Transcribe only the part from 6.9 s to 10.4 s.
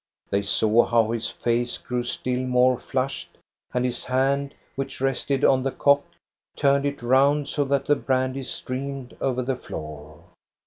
round so that the brandy streamed over the floor.